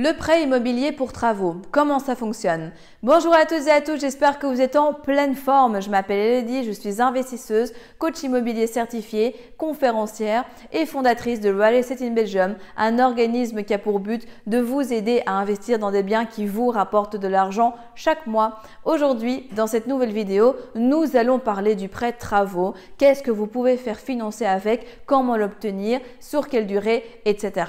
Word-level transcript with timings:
Le 0.00 0.12
prêt 0.12 0.44
immobilier 0.44 0.92
pour 0.92 1.12
travaux, 1.12 1.56
comment 1.72 1.98
ça 1.98 2.14
fonctionne 2.14 2.70
Bonjour 3.02 3.34
à 3.34 3.46
toutes 3.46 3.66
et 3.66 3.72
à 3.72 3.80
tous, 3.80 3.98
j'espère 3.98 4.38
que 4.38 4.46
vous 4.46 4.60
êtes 4.60 4.76
en 4.76 4.94
pleine 4.94 5.34
forme. 5.34 5.82
Je 5.82 5.90
m'appelle 5.90 6.20
Elodie, 6.20 6.62
je 6.62 6.70
suis 6.70 7.02
investisseuse, 7.02 7.72
coach 7.98 8.22
immobilier 8.22 8.68
certifié, 8.68 9.34
conférencière 9.56 10.44
et 10.70 10.86
fondatrice 10.86 11.40
de 11.40 11.52
Real 11.52 11.74
Estate 11.74 12.02
in 12.02 12.12
Belgium, 12.12 12.54
un 12.76 13.00
organisme 13.00 13.64
qui 13.64 13.74
a 13.74 13.78
pour 13.80 13.98
but 13.98 14.24
de 14.46 14.58
vous 14.58 14.92
aider 14.92 15.24
à 15.26 15.32
investir 15.32 15.80
dans 15.80 15.90
des 15.90 16.04
biens 16.04 16.26
qui 16.26 16.46
vous 16.46 16.68
rapportent 16.68 17.16
de 17.16 17.26
l'argent 17.26 17.74
chaque 17.96 18.28
mois. 18.28 18.60
Aujourd'hui, 18.84 19.48
dans 19.56 19.66
cette 19.66 19.88
nouvelle 19.88 20.12
vidéo, 20.12 20.54
nous 20.76 21.16
allons 21.16 21.40
parler 21.40 21.74
du 21.74 21.88
prêt 21.88 22.12
travaux. 22.12 22.74
Qu'est-ce 22.98 23.24
que 23.24 23.32
vous 23.32 23.48
pouvez 23.48 23.76
faire 23.76 23.98
financer 23.98 24.46
avec, 24.46 25.04
comment 25.06 25.36
l'obtenir, 25.36 25.98
sur 26.20 26.46
quelle 26.46 26.68
durée, 26.68 27.02
etc. 27.24 27.64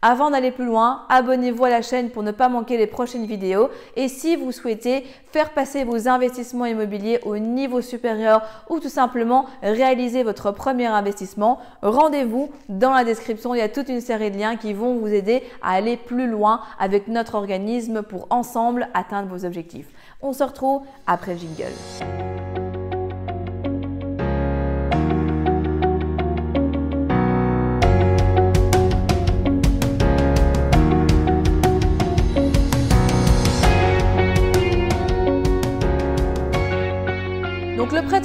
Avant 0.00 0.30
d'aller 0.30 0.52
plus 0.52 0.64
loin, 0.64 1.02
abonnez-vous 1.08 1.64
à 1.64 1.70
la 1.70 1.82
chaîne 1.82 2.10
pour 2.10 2.22
ne 2.22 2.30
pas 2.30 2.48
manquer 2.48 2.76
les 2.76 2.86
prochaines 2.86 3.26
vidéos. 3.26 3.68
Et 3.96 4.06
si 4.06 4.36
vous 4.36 4.52
souhaitez 4.52 5.04
faire 5.32 5.50
passer 5.50 5.82
vos 5.82 6.06
investissements 6.06 6.66
immobiliers 6.66 7.18
au 7.24 7.36
niveau 7.38 7.80
supérieur 7.80 8.42
ou 8.70 8.78
tout 8.78 8.88
simplement 8.88 9.46
réaliser 9.60 10.22
votre 10.22 10.52
premier 10.52 10.86
investissement, 10.86 11.58
rendez-vous 11.82 12.48
dans 12.68 12.92
la 12.92 13.02
description. 13.02 13.56
Il 13.56 13.58
y 13.58 13.62
a 13.62 13.68
toute 13.68 13.88
une 13.88 14.00
série 14.00 14.30
de 14.30 14.38
liens 14.38 14.54
qui 14.54 14.72
vont 14.72 14.94
vous 14.94 15.08
aider 15.08 15.42
à 15.62 15.72
aller 15.72 15.96
plus 15.96 16.28
loin 16.28 16.60
avec 16.78 17.08
notre 17.08 17.34
organisme 17.34 18.02
pour 18.02 18.28
ensemble 18.30 18.86
atteindre 18.94 19.28
vos 19.28 19.44
objectifs. 19.44 19.88
On 20.22 20.32
se 20.32 20.44
retrouve 20.44 20.82
après 21.08 21.32
le 21.32 21.40
jingle. 21.40 22.27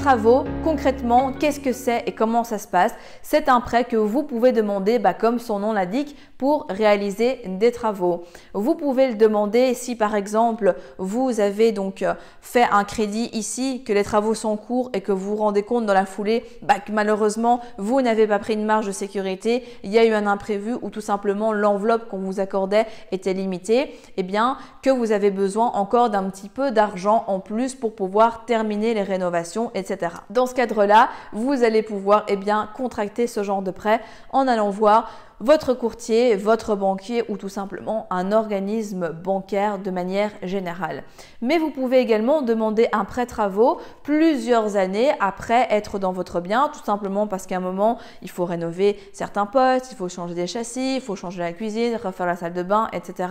Travaux, 0.04 0.44
concrètement, 0.66 1.32
qu'est-ce 1.32 1.62
que 1.62 1.72
c'est 1.72 2.04
et 2.06 2.12
comment 2.12 2.44
ça 2.44 2.58
se 2.58 2.68
passe 2.68 2.94
C'est 3.22 3.48
un 3.48 3.62
prêt 3.62 3.86
que 3.86 3.96
vous 3.96 4.24
pouvez 4.24 4.52
demander, 4.52 5.00
bah, 5.00 5.14
comme 5.14 5.40
son 5.40 5.60
nom 5.60 5.72
l'indique, 5.72 6.18
pour 6.44 6.68
réaliser 6.68 7.40
des 7.46 7.72
travaux. 7.72 8.26
Vous 8.54 8.76
pouvez 8.76 9.08
le 9.08 9.16
demander 9.16 9.74
si 9.74 9.96
par 9.96 10.14
exemple 10.14 10.76
vous 10.98 11.40
avez 11.40 11.72
donc 11.72 12.02
euh, 12.02 12.16
fait 12.42 12.66
un 12.70 12.84
crédit 12.84 13.30
ici, 13.32 13.82
que 13.86 13.94
les 13.94 14.04
travaux 14.04 14.34
sont 14.34 14.58
courts 14.58 14.90
et 14.94 15.00
que 15.00 15.14
vous 15.14 15.30
vous 15.30 15.36
rendez 15.38 15.64
compte 15.64 15.86
dans 15.86 15.94
la 15.94 16.06
foulée 16.06 16.44
bah, 16.64 16.82
que 16.86 16.92
malheureusement 16.92 17.62
vous 17.78 18.02
n'avez 18.02 18.28
pas 18.28 18.40
pris 18.40 18.56
une 18.56 18.66
marge 18.66 18.88
de 18.88 18.92
sécurité, 18.92 19.64
il 19.84 19.92
y 19.92 19.98
a 19.98 20.04
eu 20.04 20.12
un 20.12 20.28
imprévu 20.28 20.76
ou 20.82 20.90
tout 20.90 21.00
simplement 21.00 21.54
l'enveloppe 21.54 22.10
qu'on 22.10 22.18
vous 22.18 22.42
accordait 22.42 22.88
était 23.14 23.34
limitée, 23.34 23.80
et 23.80 23.94
eh 24.18 24.24
bien 24.24 24.58
que 24.82 24.90
vous 24.90 25.14
avez 25.14 25.32
besoin 25.32 25.68
encore 25.68 26.10
d'un 26.10 26.30
petit 26.30 26.50
peu 26.50 26.72
d'argent 26.72 27.24
en 27.28 27.40
plus 27.40 27.74
pour 27.74 27.96
pouvoir 27.96 28.44
terminer 28.44 28.94
les 28.94 29.04
rénovations 29.04 29.72
etc. 29.76 29.93
Dans 30.30 30.46
ce 30.46 30.54
cadre-là, 30.54 31.10
vous 31.32 31.64
allez 31.64 31.82
pouvoir 31.82 32.26
eh 32.28 32.38
contracter 32.76 33.28
ce 33.28 33.44
genre 33.44 33.62
de 33.62 33.72
prêt 33.72 34.02
en 34.32 34.48
allant 34.48 34.70
voir 34.70 35.10
votre 35.40 35.74
courtier, 35.74 36.38
votre 36.38 36.76
banquier 36.76 37.24
ou 37.28 37.36
tout 37.36 37.50
simplement 37.50 38.08
un 38.10 38.32
organisme 38.32 39.10
bancaire 39.10 39.78
de 39.78 39.92
manière 39.92 40.32
générale. 40.42 41.04
Mais 41.42 41.58
vous 41.58 41.70
pouvez 41.70 42.00
également 42.00 42.42
demander 42.42 42.88
un 42.94 43.04
prêt 43.04 43.26
travaux 43.26 43.80
plusieurs 44.04 44.78
années 44.78 45.12
après 45.20 45.68
être 45.70 46.00
dans 46.00 46.14
votre 46.14 46.40
bien, 46.40 46.70
tout 46.74 46.84
simplement 46.84 47.28
parce 47.28 47.46
qu'à 47.46 47.58
un 47.58 47.60
moment, 47.60 47.98
il 48.22 48.30
faut 48.30 48.46
rénover 48.46 48.98
certains 49.12 49.46
postes, 49.46 49.92
il 49.92 49.96
faut 49.96 50.08
changer 50.08 50.34
des 50.34 50.48
châssis, 50.48 50.96
il 50.96 51.02
faut 51.02 51.18
changer 51.18 51.40
la 51.40 51.52
cuisine, 51.52 52.00
refaire 52.02 52.26
la 52.26 52.38
salle 52.38 52.54
de 52.54 52.64
bain, 52.64 52.88
etc. 52.94 53.30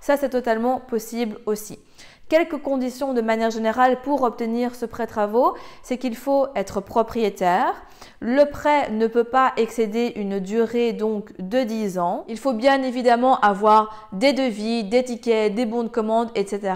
Ça, 0.00 0.16
c'est 0.16 0.30
totalement 0.30 0.80
possible 0.80 1.38
aussi. 1.46 1.78
Quelques 2.28 2.62
conditions 2.62 3.12
de 3.12 3.20
manière 3.20 3.50
générale 3.50 4.00
pour 4.00 4.22
obtenir 4.22 4.74
ce 4.74 4.86
prêt 4.86 5.06
travaux, 5.06 5.54
c'est 5.82 5.98
qu'il 5.98 6.16
faut 6.16 6.46
être 6.56 6.80
propriétaire. 6.80 7.74
Le 8.20 8.44
prêt 8.44 8.90
ne 8.90 9.06
peut 9.06 9.24
pas 9.24 9.52
excéder 9.58 10.14
une 10.16 10.38
durée 10.38 10.94
donc 10.94 11.32
de 11.38 11.62
10 11.62 11.98
ans. 11.98 12.24
Il 12.28 12.38
faut 12.38 12.54
bien 12.54 12.82
évidemment 12.82 13.38
avoir 13.40 14.08
des 14.12 14.32
devis, 14.32 14.84
des 14.84 15.04
tickets, 15.04 15.54
des 15.54 15.66
bons 15.66 15.82
de 15.82 15.88
commande, 15.88 16.30
etc. 16.34 16.74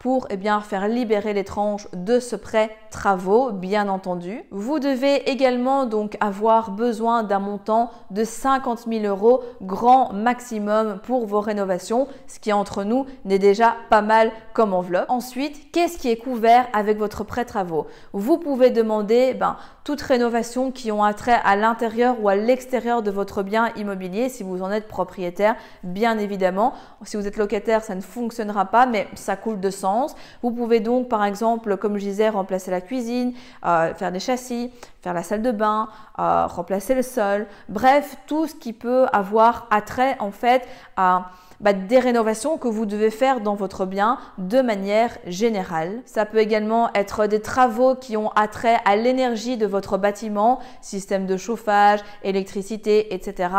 pour 0.00 0.26
eh 0.30 0.36
bien, 0.36 0.60
faire 0.60 0.88
libérer 0.88 1.34
les 1.34 1.44
tranches 1.44 1.86
de 1.92 2.18
ce 2.18 2.34
prêt 2.34 2.76
travaux, 2.90 3.52
bien 3.52 3.88
entendu. 3.88 4.42
Vous 4.50 4.80
devez 4.80 5.30
également 5.30 5.86
donc 5.86 6.16
avoir 6.20 6.72
besoin 6.72 7.22
d'un 7.22 7.38
montant 7.38 7.90
de 8.10 8.24
50 8.24 8.86
000 8.90 9.04
euros 9.04 9.42
grand 9.62 10.12
maximum 10.12 10.98
pour 11.04 11.26
vos 11.26 11.40
rénovations, 11.40 12.08
ce 12.26 12.40
qui 12.40 12.52
entre 12.52 12.84
nous 12.84 13.06
n'est 13.24 13.38
déjà 13.38 13.76
pas 13.90 14.02
mal 14.02 14.32
comme 14.52 14.74
Ensuite, 15.08 15.72
qu'est-ce 15.72 15.98
qui 15.98 16.08
est 16.08 16.16
couvert 16.16 16.66
avec 16.72 16.98
votre 16.98 17.24
prêt 17.24 17.44
travaux 17.44 17.86
Vous 18.12 18.38
pouvez 18.38 18.70
demander 18.70 19.34
ben, 19.34 19.56
toute 19.84 20.00
rénovation 20.00 20.70
qui 20.70 20.90
ont 20.92 21.04
attrait 21.04 21.40
à 21.44 21.56
l'intérieur 21.56 22.16
ou 22.20 22.28
à 22.28 22.36
l'extérieur 22.36 23.02
de 23.02 23.10
votre 23.10 23.42
bien 23.42 23.72
immobilier 23.76 24.28
si 24.28 24.42
vous 24.42 24.62
en 24.62 24.70
êtes 24.70 24.88
propriétaire, 24.88 25.56
bien 25.82 26.18
évidemment. 26.18 26.74
Si 27.04 27.16
vous 27.16 27.26
êtes 27.26 27.36
locataire, 27.36 27.82
ça 27.82 27.94
ne 27.94 28.00
fonctionnera 28.00 28.66
pas, 28.66 28.86
mais 28.86 29.08
ça 29.14 29.36
coule 29.36 29.60
de 29.60 29.70
sens. 29.70 30.14
Vous 30.42 30.50
pouvez 30.50 30.80
donc, 30.80 31.08
par 31.08 31.24
exemple, 31.24 31.76
comme 31.76 31.98
je 31.98 32.04
disais, 32.04 32.28
remplacer 32.28 32.70
la 32.70 32.80
cuisine, 32.80 33.32
euh, 33.64 33.94
faire 33.94 34.12
des 34.12 34.20
châssis, 34.20 34.72
faire 35.02 35.14
la 35.14 35.22
salle 35.22 35.42
de 35.42 35.52
bain, 35.52 35.88
euh, 36.18 36.46
remplacer 36.46 36.94
le 36.94 37.02
sol, 37.02 37.46
bref, 37.68 38.16
tout 38.26 38.46
ce 38.46 38.54
qui 38.54 38.72
peut 38.72 39.06
avoir 39.12 39.66
attrait 39.70 40.16
en 40.18 40.30
fait 40.30 40.66
à 40.96 41.30
bah, 41.60 41.72
des 41.72 41.98
rénovations 41.98 42.58
que 42.58 42.68
vous 42.68 42.86
devez 42.86 43.10
faire 43.10 43.40
dans 43.40 43.54
votre 43.54 43.86
bien 43.86 44.18
de 44.38 44.60
manière 44.60 45.16
générale. 45.26 46.02
Ça 46.04 46.26
peut 46.26 46.38
également 46.38 46.90
être 46.94 47.26
des 47.26 47.40
travaux 47.40 47.94
qui 47.94 48.16
ont 48.16 48.30
attrait 48.30 48.78
à 48.84 48.96
l'énergie 48.96 49.56
de 49.56 49.66
votre 49.66 49.98
bâtiment, 49.98 50.60
système 50.80 51.26
de 51.26 51.36
chauffage, 51.36 52.00
électricité, 52.22 53.14
etc. 53.14 53.50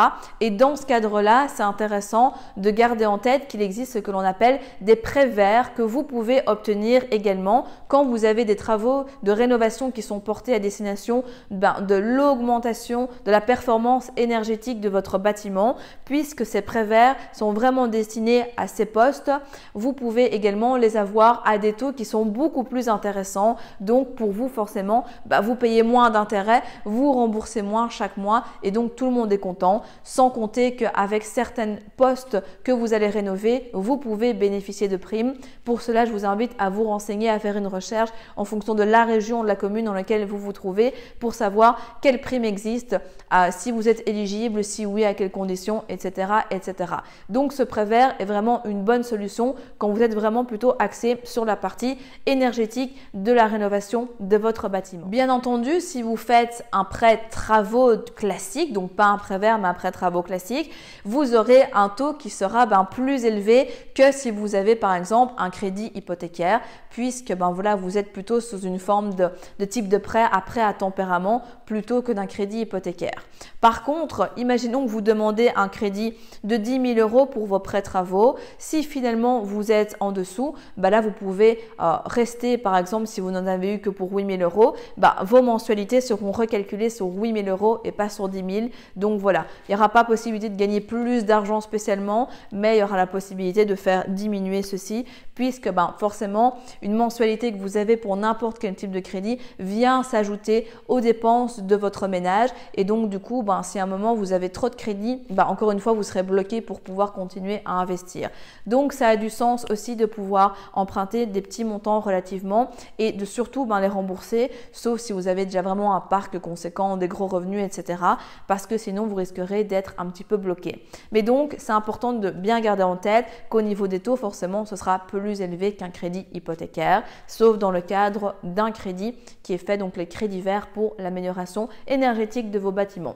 Et 0.41 0.51
dans 0.51 0.75
ce 0.75 0.85
cadre-là, 0.85 1.47
c'est 1.47 1.63
intéressant 1.63 2.33
de 2.57 2.69
garder 2.69 3.05
en 3.05 3.17
tête 3.17 3.47
qu'il 3.47 3.61
existe 3.61 3.93
ce 3.93 3.99
que 3.99 4.11
l'on 4.11 4.19
appelle 4.19 4.59
des 4.81 4.95
prêts 4.95 5.27
verts 5.27 5.73
que 5.73 5.81
vous 5.81 6.03
pouvez 6.03 6.41
obtenir 6.47 7.03
également 7.11 7.65
quand 7.87 8.05
vous 8.05 8.25
avez 8.25 8.45
des 8.45 8.55
travaux 8.55 9.05
de 9.23 9.31
rénovation 9.31 9.91
qui 9.91 10.01
sont 10.01 10.19
portés 10.19 10.53
à 10.53 10.59
destination 10.59 11.23
ben, 11.51 11.81
de 11.81 11.95
l'augmentation 11.95 13.09
de 13.25 13.31
la 13.31 13.41
performance 13.41 14.11
énergétique 14.17 14.81
de 14.81 14.89
votre 14.89 15.17
bâtiment, 15.17 15.75
puisque 16.05 16.45
ces 16.45 16.61
prêts 16.61 16.83
verts 16.83 17.15
sont 17.33 17.53
vraiment 17.53 17.86
destinés 17.87 18.45
à 18.57 18.67
ces 18.67 18.85
postes, 18.85 19.31
vous 19.73 19.93
pouvez 19.93 20.35
également 20.35 20.77
les 20.77 20.97
avoir 20.97 21.41
à 21.45 21.57
des 21.57 21.73
taux 21.73 21.93
qui 21.93 22.05
sont 22.05 22.25
beaucoup 22.25 22.63
plus 22.63 22.89
intéressants. 22.89 23.57
Donc 23.79 24.15
pour 24.15 24.31
vous 24.31 24.49
forcément, 24.49 25.05
bah, 25.25 25.41
vous 25.41 25.55
payez 25.55 25.83
moins 25.83 26.09
d'intérêts, 26.09 26.63
vous 26.85 27.11
remboursez 27.11 27.61
moins 27.61 27.89
chaque 27.89 28.17
mois 28.17 28.43
et 28.63 28.71
donc 28.71 28.95
tout 28.95 29.05
le 29.05 29.11
monde 29.11 29.31
est 29.31 29.37
content. 29.37 29.83
Sans 30.03 30.29
compter 30.29 30.75
qu'avec 30.75 31.23
certains 31.23 31.77
postes 31.95 32.37
que 32.63 32.71
vous 32.71 32.93
allez 32.93 33.09
rénover, 33.09 33.69
vous 33.73 33.97
pouvez 33.97 34.33
bénéficier 34.33 34.87
de 34.87 34.97
primes. 34.97 35.33
Pour 35.63 35.81
cela, 35.81 36.05
je 36.05 36.11
vous 36.11 36.25
invite 36.25 36.51
à 36.57 36.69
vous 36.69 36.83
renseigner, 36.83 37.29
à 37.29 37.39
faire 37.39 37.57
une 37.57 37.67
recherche 37.67 38.09
en 38.35 38.45
fonction 38.45 38.75
de 38.75 38.83
la 38.83 39.05
région, 39.05 39.43
de 39.43 39.47
la 39.47 39.55
commune 39.55 39.85
dans 39.85 39.93
laquelle 39.93 40.25
vous 40.25 40.37
vous 40.37 40.53
trouvez 40.53 40.93
pour 41.19 41.33
savoir 41.33 41.99
quelles 42.01 42.21
primes 42.21 42.45
existent, 42.45 42.97
euh, 43.33 43.49
si 43.51 43.71
vous 43.71 43.89
êtes 43.89 44.07
éligible, 44.07 44.63
si 44.63 44.85
oui, 44.85 45.03
à 45.03 45.13
quelles 45.13 45.31
conditions, 45.31 45.83
etc. 45.89 46.31
etc. 46.51 46.93
Donc 47.29 47.53
ce 47.53 47.63
vert 47.83 48.15
est 48.19 48.25
vraiment 48.25 48.63
une 48.65 48.83
bonne 48.83 49.03
solution 49.03 49.55
quand 49.77 49.89
vous 49.89 50.01
êtes 50.01 50.13
vraiment 50.13 50.45
plutôt 50.45 50.73
axé 50.79 51.19
sur 51.23 51.45
la 51.45 51.55
partie 51.55 51.97
énergétique 52.25 52.97
de 53.13 53.31
la 53.31 53.47
rénovation 53.47 54.09
de 54.19 54.37
votre 54.37 54.69
bâtiment. 54.69 55.07
Bien 55.07 55.29
entendu, 55.29 55.79
si 55.79 56.01
vous 56.01 56.17
faites 56.17 56.65
un 56.71 56.83
prêt 56.83 57.21
travaux 57.29 57.97
classique, 58.15 58.73
donc 58.73 58.91
pas 58.91 59.05
un 59.05 59.17
prêt 59.17 59.37
vert 59.37 59.59
mais 59.59 59.67
un 59.67 59.73
prêt 59.73 59.91
travaux 59.91 60.21
classique, 60.21 60.71
vous 61.05 61.35
aurez 61.35 61.63
un 61.73 61.89
taux 61.89 62.13
qui 62.13 62.29
sera 62.29 62.65
ben, 62.65 62.85
plus 62.85 63.25
élevé 63.25 63.69
que 63.95 64.11
si 64.11 64.31
vous 64.31 64.55
avez 64.55 64.75
par 64.75 64.93
exemple 64.93 65.33
un 65.37 65.49
crédit 65.49 65.91
hypothécaire 65.95 66.61
puisque 66.89 67.33
ben, 67.33 67.51
voilà, 67.51 67.75
vous 67.75 67.97
êtes 67.97 68.11
plutôt 68.11 68.39
sous 68.39 68.61
une 68.61 68.79
forme 68.79 69.13
de, 69.13 69.27
de 69.59 69.65
type 69.65 69.87
de 69.87 69.97
prêt 69.97 70.25
à 70.31 70.41
prêt 70.41 70.61
à 70.61 70.73
tempérament 70.73 71.43
plutôt 71.65 72.01
que 72.01 72.11
d'un 72.11 72.25
crédit 72.25 72.61
hypothécaire. 72.61 73.23
Par 73.61 73.83
contre, 73.83 74.31
imaginons 74.37 74.85
que 74.85 74.89
vous 74.89 75.01
demandez 75.01 75.51
un 75.55 75.67
crédit 75.67 76.15
de 76.43 76.57
10 76.57 76.95
000 76.95 76.99
euros 76.99 77.25
pour 77.25 77.45
vos 77.45 77.59
travaux. 77.81 78.35
Si 78.57 78.83
finalement 78.83 79.41
vous 79.41 79.71
êtes 79.71 79.95
en 79.99 80.11
dessous, 80.11 80.55
bah 80.77 80.89
là 80.89 81.01
vous 81.01 81.11
pouvez 81.11 81.59
euh, 81.79 81.95
rester, 82.05 82.57
par 82.57 82.77
exemple, 82.77 83.07
si 83.07 83.21
vous 83.21 83.31
n'en 83.31 83.45
avez 83.45 83.75
eu 83.75 83.79
que 83.79 83.89
pour 83.89 84.11
8 84.11 84.37
000 84.37 84.41
euros, 84.41 84.75
bah, 84.97 85.17
vos 85.23 85.41
mensualités 85.41 86.01
seront 86.01 86.31
recalculées 86.31 86.89
sur 86.89 87.07
8 87.07 87.43
000 87.45 87.47
euros 87.47 87.79
et 87.83 87.91
pas 87.91 88.09
sur 88.09 88.29
10 88.29 88.43
000. 88.55 88.67
Donc 88.95 89.19
voilà, 89.19 89.45
il 89.67 89.71
n'y 89.71 89.75
aura 89.75 89.89
pas 89.89 90.03
possibilité 90.03 90.49
de 90.49 90.55
gagner 90.57 90.81
plus 90.81 91.25
d'argent 91.25 91.61
spécialement, 91.61 92.29
mais 92.51 92.77
il 92.77 92.79
y 92.79 92.83
aura 92.83 92.97
la 92.97 93.07
possibilité 93.07 93.65
de 93.65 93.75
faire 93.75 94.05
diminuer 94.07 94.61
ceci, 94.61 95.05
puisque 95.35 95.69
ben, 95.71 95.93
forcément, 95.97 96.57
une 96.81 96.93
mensualité 96.93 97.51
que 97.51 97.57
vous 97.57 97.77
avez 97.77 97.97
pour 97.97 98.15
n'importe 98.17 98.59
quel 98.59 98.75
type 98.75 98.91
de 98.91 98.99
crédit 98.99 99.39
vient 99.59 100.03
s'ajouter 100.03 100.67
aux 100.87 101.01
dépenses 101.01 101.61
de 101.61 101.75
votre 101.75 102.07
ménage. 102.07 102.49
Et 102.73 102.83
donc 102.83 103.09
du 103.09 103.19
coup, 103.19 103.43
ben, 103.43 103.63
si 103.63 103.79
à 103.79 103.83
un 103.83 103.87
moment 103.87 104.15
vous 104.15 104.33
avez 104.33 104.49
trop 104.49 104.69
de 104.69 104.75
crédit, 104.75 105.21
ben, 105.29 105.45
encore 105.45 105.71
une 105.71 105.79
fois, 105.79 105.93
vous 105.93 106.03
serez 106.03 106.23
bloqué 106.23 106.61
pour 106.61 106.81
pouvoir 106.81 107.13
continuer 107.13 107.56
à 107.65 107.73
investir. 107.73 108.29
Donc 108.65 108.93
ça 108.93 109.09
a 109.09 109.15
du 109.15 109.29
sens 109.29 109.65
aussi 109.69 109.95
de 109.95 110.05
pouvoir 110.05 110.55
emprunter 110.73 111.25
des 111.25 111.41
petits 111.41 111.63
montants 111.63 111.99
relativement 111.99 112.71
et 112.99 113.11
de 113.11 113.25
surtout 113.25 113.65
ben, 113.65 113.79
les 113.79 113.87
rembourser, 113.87 114.51
sauf 114.71 114.99
si 114.99 115.13
vous 115.13 115.27
avez 115.27 115.45
déjà 115.45 115.61
vraiment 115.61 115.95
un 115.95 116.01
parc 116.01 116.39
conséquent, 116.39 116.97
des 116.97 117.07
gros 117.07 117.27
revenus, 117.27 117.63
etc. 117.63 118.01
Parce 118.47 118.67
que 118.67 118.77
sinon 118.77 119.05
vous 119.05 119.15
risquerez 119.15 119.63
d'être 119.63 119.93
un 119.97 120.07
petit 120.07 120.23
peu 120.23 120.37
bloqué. 120.37 120.85
Mais 121.11 121.21
donc 121.21 121.55
c'est 121.57 121.71
important 121.71 122.13
de 122.13 122.29
bien 122.29 122.59
garder 122.59 122.83
en 122.83 122.97
tête 122.97 123.25
qu'au 123.49 123.61
niveau 123.61 123.87
des 123.87 123.99
taux, 123.99 124.15
forcément, 124.15 124.65
ce 124.65 124.75
sera 124.75 124.99
plus 124.99 125.41
élevé 125.41 125.73
qu'un 125.73 125.89
crédit 125.89 126.25
hypothécaire, 126.33 127.03
sauf 127.27 127.57
dans 127.57 127.71
le 127.71 127.81
cadre 127.81 128.35
d'un 128.43 128.71
crédit 128.71 129.15
qui 129.43 129.53
est 129.53 129.57
fait, 129.57 129.77
donc 129.77 129.97
les 129.97 130.07
crédits 130.07 130.41
verts 130.41 130.67
pour 130.67 130.95
l'amélioration 130.97 131.69
énergétique 131.87 132.51
de 132.51 132.59
vos 132.59 132.71
bâtiments. 132.71 133.15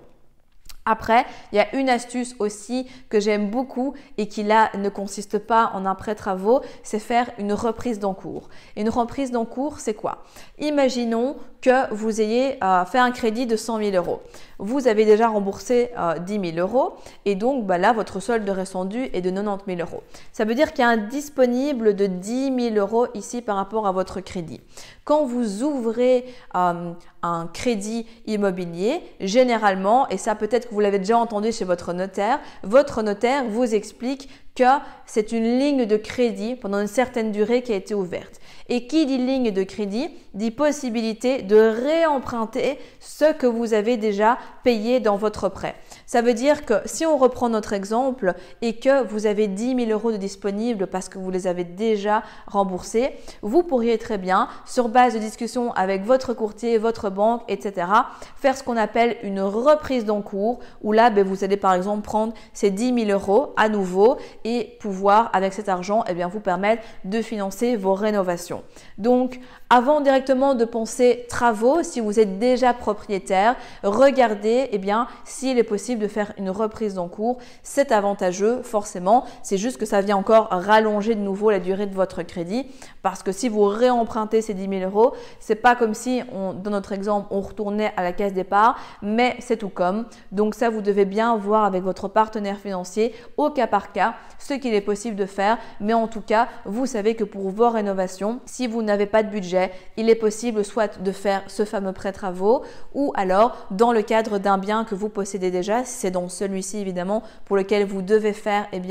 Après, 0.86 1.25
il 1.51 1.57
y 1.57 1.60
a 1.60 1.75
une 1.75 1.89
astuce 1.89 2.36
aussi 2.39 2.88
que 3.10 3.19
j'aime 3.19 3.50
beaucoup 3.50 3.94
et 4.18 4.28
qui 4.28 4.44
là 4.44 4.72
ne 4.78 4.89
consiste 4.89 5.38
pas 5.38 5.72
en 5.74 5.86
un 5.86 5.94
prêt 5.94 6.16
travaux, 6.16 6.62
c'est 6.81 7.00
faire 7.00 7.30
une 7.38 7.54
reprise 7.54 8.00
d'encours. 8.00 8.50
Une 8.75 8.89
reprise 8.89 9.31
d'encours, 9.31 9.80
c'est 9.80 9.94
quoi? 9.94 10.24
Imaginons 10.60 11.36
que 11.62 11.94
vous 11.94 12.19
ayez 12.19 12.57
euh, 12.63 12.83
fait 12.86 12.98
un 12.98 13.12
crédit 13.12 13.45
de 13.45 13.56
100 13.56 13.78
000 13.78 13.95
euros. 13.95 14.22
Vous 14.57 14.88
avez 14.88 15.06
déjà 15.06 15.28
remboursé 15.28 15.92
10 16.25 16.38
euh, 16.38 16.54
000 16.56 16.57
euros 16.57 16.95
et 17.25 17.36
donc 17.36 17.66
bah 17.68 17.78
là, 17.78 17.94
votre 17.94 18.19
solde 18.19 18.50
ressendu 18.50 19.10
est 19.13 19.22
de 19.22 19.30
90 19.30 19.75
000 19.75 19.88
euros. 19.88 20.01
Ça 20.31 20.45
veut 20.45 20.56
dire 20.56 20.74
qu'il 20.74 20.81
y 20.83 20.88
a 20.88 20.89
un 20.89 20.98
disponible 20.98 21.95
de 21.95 22.07
10 22.07 22.72
000 22.74 22.75
euros 22.75 23.07
ici 23.13 23.42
par 23.42 23.57
rapport 23.57 23.86
à 23.86 23.92
votre 23.92 24.22
crédit. 24.22 24.62
Quand 25.04 25.25
vous 25.25 25.63
ouvrez 25.63 26.25
euh, 26.56 26.94
un 27.22 27.48
crédit 27.48 28.07
immobilier, 28.25 29.01
généralement, 29.19 30.07
et 30.10 30.18
ça 30.18 30.36
peut-être 30.36 30.70
vous 30.71 30.79
l'avez 30.79 31.00
déjà 31.00 31.18
entendu 31.18 31.51
chez 31.51 31.65
votre 31.65 31.94
notaire, 31.94 32.39
votre 32.63 33.01
notaire 33.01 33.45
vous 33.45 33.75
explique 33.75 34.29
que 34.56 34.63
c'est 35.06 35.31
une 35.31 35.59
ligne 35.59 35.85
de 35.85 35.97
crédit 35.97 36.56
pendant 36.56 36.79
une 36.79 36.88
certaine 36.88 37.31
durée 37.31 37.62
qui 37.62 37.73
a 37.73 37.75
été 37.75 37.94
ouverte. 37.94 38.39
Et 38.69 38.88
qui 38.88 39.06
dit 39.06 39.18
ligne 39.18 39.51
de 39.51 39.63
crédit 39.63 40.09
dit 40.33 40.51
possibilité 40.51 41.41
de 41.41 41.57
réemprunter 41.57 42.79
ce 43.00 43.33
que 43.33 43.47
vous 43.47 43.73
avez 43.73 43.97
déjà 43.97 44.38
payé 44.63 45.00
dans 45.00 45.18
votre 45.18 45.50
prêt. 45.50 45.75
Ça 46.11 46.21
veut 46.21 46.33
dire 46.33 46.65
que 46.65 46.73
si 46.83 47.05
on 47.05 47.15
reprend 47.15 47.47
notre 47.47 47.71
exemple 47.71 48.33
et 48.61 48.75
que 48.75 49.01
vous 49.07 49.27
avez 49.27 49.47
10 49.47 49.85
000 49.85 49.91
euros 49.91 50.11
de 50.11 50.17
disponibles 50.17 50.87
parce 50.87 51.07
que 51.07 51.17
vous 51.17 51.31
les 51.31 51.47
avez 51.47 51.63
déjà 51.63 52.21
remboursés, 52.47 53.11
vous 53.41 53.63
pourriez 53.63 53.97
très 53.97 54.17
bien, 54.17 54.49
sur 54.65 54.89
base 54.89 55.13
de 55.13 55.19
discussion 55.19 55.71
avec 55.71 56.03
votre 56.03 56.33
courtier, 56.33 56.77
votre 56.77 57.09
banque, 57.09 57.43
etc., 57.47 57.87
faire 58.35 58.57
ce 58.57 58.63
qu'on 58.63 58.75
appelle 58.75 59.15
une 59.23 59.39
reprise 59.39 60.03
d'encours 60.03 60.59
où 60.81 60.91
là, 60.91 61.11
ben, 61.11 61.25
vous 61.25 61.45
allez 61.45 61.55
par 61.55 61.73
exemple 61.73 62.01
prendre 62.01 62.33
ces 62.51 62.71
10 62.71 63.05
000 63.05 63.17
euros 63.17 63.53
à 63.55 63.69
nouveau 63.69 64.17
et 64.43 64.75
pouvoir, 64.81 65.29
avec 65.31 65.53
cet 65.53 65.69
argent, 65.69 66.03
eh 66.09 66.13
bien, 66.13 66.27
vous 66.27 66.41
permettre 66.41 66.83
de 67.05 67.21
financer 67.21 67.77
vos 67.77 67.93
rénovations. 67.93 68.63
Donc, 68.97 69.39
avant 69.69 70.01
directement 70.01 70.55
de 70.55 70.65
penser 70.65 71.25
travaux, 71.29 71.83
si 71.83 72.01
vous 72.01 72.19
êtes 72.19 72.37
déjà 72.37 72.73
propriétaire, 72.73 73.55
regardez 73.81 74.67
eh 74.73 74.77
bien 74.77 75.07
s'il 75.23 75.57
est 75.57 75.63
possible 75.63 76.00
de 76.01 76.07
faire 76.07 76.33
une 76.38 76.50
reprise 76.50 76.98
en 76.98 77.07
cours. 77.07 77.38
C'est 77.63 77.92
avantageux 77.92 78.62
forcément. 78.63 79.25
C'est 79.44 79.57
juste 79.57 79.77
que 79.77 79.86
ça 79.86 80.01
vient 80.01 80.18
encore 80.18 80.48
rallonger 80.51 81.15
de 81.15 81.21
nouveau 81.21 81.50
la 81.50 81.59
durée 81.59 81.86
de 81.86 81.95
votre 81.95 82.24
crédit 82.24 82.68
parce 83.01 83.24
que 83.24 83.31
si 83.31 83.50
vous 83.50 83.63
réempruntez 83.63 84.42
ces 84.42 84.53
10 84.53 84.80
000 84.80 84.92
euros, 84.92 85.13
c'est 85.39 85.56
pas 85.56 85.75
comme 85.75 85.94
si 85.94 86.21
on, 86.33 86.53
dans 86.53 86.71
notre 86.71 86.92
exemple 86.92 87.27
on 87.31 87.42
retournait 87.42 87.94
à 87.98 88.03
la 88.03 88.13
caisse 88.13 88.33
départ, 88.33 88.77
mais 89.01 89.36
c'est 89.39 89.57
tout 89.57 89.69
comme. 89.69 90.06
Donc 90.31 90.56
ça 90.56 90.69
vous 90.69 90.81
devez 90.81 91.06
bien 91.06 91.36
voir 91.38 91.65
avec 91.65 91.83
votre 91.83 92.07
partenaire 92.07 92.57
financier 92.57 93.13
au 93.38 93.50
cas 93.50 93.68
par 93.68 93.92
cas 93.92 94.15
ce 94.39 94.54
qu'il 94.54 94.74
est 94.74 94.81
possible 94.81 95.15
de 95.15 95.25
faire. 95.25 95.57
Mais 95.80 95.94
en 95.94 96.07
tout 96.07 96.21
cas, 96.21 96.47
vous 96.65 96.86
savez 96.86 97.15
que 97.15 97.24
pour 97.24 97.50
vos 97.50 97.69
rénovations, 97.69 98.39
si 98.45 98.68
vous 98.68 98.81
n'avez 98.81 99.06
pas 99.06 99.24
de 99.24 99.30
budget 99.30 99.71
il 99.97 100.09
est 100.09 100.15
possible 100.15 100.63
soit 100.63 101.00
de 101.01 101.12
faire 101.12 101.44
ce 101.47 101.65
fameux 101.65 101.94
prêt 101.94 102.12
travaux 102.12 102.63
ou 102.94 103.12
alors 103.15 103.68
dans 103.71 103.92
le 103.92 104.01
cadre 104.01 104.38
d'un 104.38 104.57
bien 104.57 104.83
que 104.83 104.95
vous 104.95 105.09
possédez 105.09 105.51
déjà, 105.51 105.81
c'est 105.86 106.12
dans 106.12 106.30
celui-ci 106.30 106.78
évidemment 106.78 107.24
pour 107.45 107.57
lequel 107.57 107.86
vous 107.86 108.01
devez 108.01 108.33
faire 108.33 108.68
eh 108.74 108.81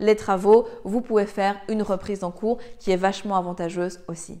les 0.00 0.16
travaux, 0.16 0.66
vous 0.84 1.00
pouvez 1.00 1.26
faire 1.26 1.56
une 1.68 1.82
reprise 1.82 2.24
en 2.24 2.30
cours 2.30 2.58
qui 2.78 2.90
est 2.90 2.96
vachement 2.96 3.36
avantageuse 3.36 4.00
aussi. 4.08 4.40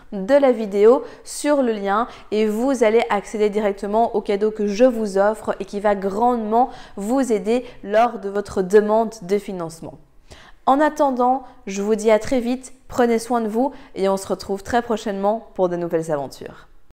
de 0.11 0.35
la 0.35 0.51
vidéo 0.51 1.03
sur 1.23 1.61
le 1.61 1.71
lien 1.71 2.07
et 2.31 2.47
vous 2.47 2.83
allez 2.83 3.01
accéder 3.09 3.49
directement 3.49 4.15
au 4.15 4.21
cadeau 4.21 4.51
que 4.51 4.67
je 4.67 4.85
vous 4.85 5.17
offre 5.17 5.55
et 5.59 5.65
qui 5.65 5.79
va 5.79 5.95
grandement 5.95 6.69
vous 6.95 7.31
aider 7.31 7.65
lors 7.83 8.19
de 8.19 8.29
votre 8.29 8.61
demande 8.61 9.13
de 9.21 9.37
financement. 9.37 9.97
En 10.65 10.79
attendant, 10.79 11.43
je 11.65 11.81
vous 11.81 11.95
dis 11.95 12.11
à 12.11 12.19
très 12.19 12.39
vite, 12.39 12.73
prenez 12.87 13.19
soin 13.19 13.41
de 13.41 13.47
vous 13.47 13.71
et 13.95 14.09
on 14.09 14.17
se 14.17 14.27
retrouve 14.27 14.63
très 14.63 14.81
prochainement 14.81 15.47
pour 15.55 15.69
de 15.69 15.75
nouvelles 15.75 16.11
aventures. 16.11 16.67